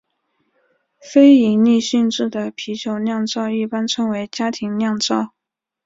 [0.99, 5.35] 非营利性质的啤酒酿造一般称为家庭酿造。